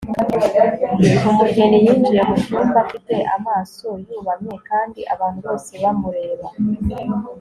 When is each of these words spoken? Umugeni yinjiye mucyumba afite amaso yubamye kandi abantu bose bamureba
Umugeni 1.29 1.77
yinjiye 1.85 2.21
mucyumba 2.29 2.77
afite 2.83 3.15
amaso 3.35 3.87
yubamye 4.09 4.55
kandi 4.69 4.99
abantu 5.13 5.39
bose 5.47 5.71
bamureba 5.83 6.47